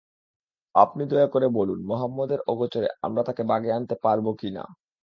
[0.75, 4.63] আপনি দয়া করে বলুন, মুহাম্মাদের অগোচরে আমরা তাকে বাগে আনতে পারব কি-না?